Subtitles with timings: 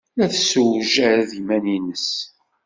[0.17, 2.07] La tessewjad iman-nnes.